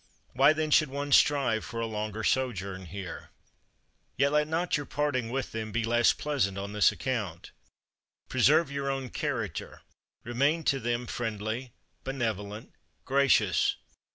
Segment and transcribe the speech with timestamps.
[0.33, 3.29] Why then should one strive for a longer sojourn here?
[4.17, 7.51] Yet let not your parting with them be less pleasant on this account.
[8.27, 9.83] Preserve your own character,
[10.23, 12.73] remain to them friendly, benevolent,
[13.05, 13.75] gracious.